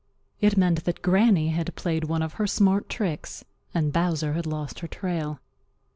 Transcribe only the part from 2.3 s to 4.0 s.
her smart tricks and